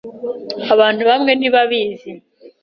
Abantu 0.73 1.01
bamwe 1.09 1.31
ntibabizi. 1.35 2.11